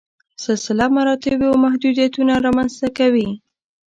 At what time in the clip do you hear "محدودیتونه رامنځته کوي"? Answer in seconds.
1.65-3.29